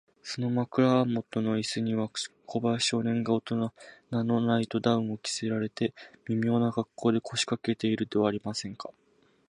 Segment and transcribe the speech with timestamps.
[0.23, 2.09] その枕もとのイスには、
[2.47, 3.71] 小林少年がおとな
[4.09, 5.93] のナイト・ガウンを着せられて、
[6.27, 8.89] みょうなかっこうで、こしかけているではありませんか。